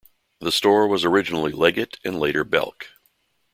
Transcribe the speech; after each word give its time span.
The 0.39 0.51
store 0.51 0.87
was 0.87 1.05
originally 1.05 1.51
Leggett 1.51 1.99
and 2.03 2.19
later 2.19 2.43
Belk. 2.43 2.87